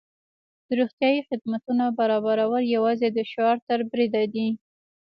[0.67, 4.47] د روغتیايي خدمتونو برابرول یوازې د شعار تر بریده دي.